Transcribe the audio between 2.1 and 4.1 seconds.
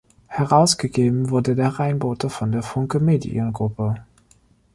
von der Funke-Mediengruppe.